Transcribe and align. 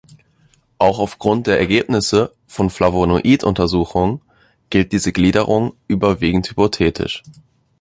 Auch 0.79 0.97
aufgrund 0.97 1.45
der 1.45 1.59
Ergebnisse 1.59 2.33
von 2.47 2.71
Flavonoid-Untersuchungen 2.71 4.21
gilt 4.71 4.93
diese 4.93 5.11
Gliederung 5.11 5.73
überwiegend 5.87 6.49
hypothetisch. 6.49 7.21